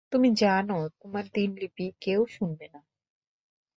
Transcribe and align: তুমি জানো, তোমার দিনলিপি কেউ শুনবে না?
তুমি 0.11 0.29
জানো, 0.35 0.77
তোমার 1.01 1.25
দিনলিপি 1.35 1.85
কেউ 2.01 2.21
শুনবে 2.35 2.65
না? 2.73 2.79